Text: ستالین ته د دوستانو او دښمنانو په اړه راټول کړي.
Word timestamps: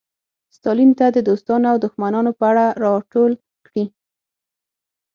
ستالین 0.55 0.91
ته 0.99 1.05
د 1.11 1.17
دوستانو 1.29 1.65
او 1.71 1.77
دښمنانو 1.85 2.31
په 2.39 2.43
اړه 2.51 2.65
راټول 2.83 3.31
کړي. 3.67 3.85